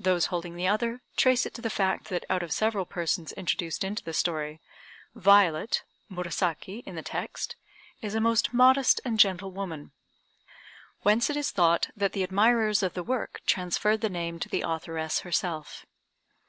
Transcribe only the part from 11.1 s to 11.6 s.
it is